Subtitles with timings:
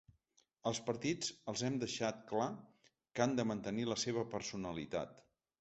[0.69, 2.49] Als partits els hem deixat clar
[2.89, 5.27] que han de mantenir la seva personalitat.